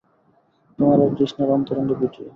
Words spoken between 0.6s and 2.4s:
তোমার আর কৃষ্ণের অন্তরঙ্গ ভিডিও।